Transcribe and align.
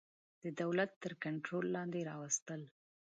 د 0.43 0.45
دولت 0.61 0.91
تر 1.03 1.13
کنټرول 1.23 1.65
لاندي 1.75 2.01
راوستل. 2.09 2.61